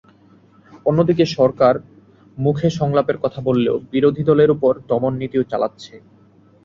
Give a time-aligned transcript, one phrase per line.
[0.85, 1.73] অন্যদিকে সরকার
[2.37, 5.93] মুখে সংলাপের কথা বললেও বিরোধী দলের ওপর দমননীতিও চালাচ্ছে।